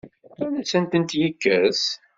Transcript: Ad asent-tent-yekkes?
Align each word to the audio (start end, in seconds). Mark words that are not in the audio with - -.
Ad 0.43 0.53
asent-tent-yekkes? 0.61 1.83